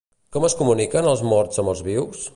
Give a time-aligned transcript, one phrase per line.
[0.35, 2.29] Com es comuniquen els morts amb els vius?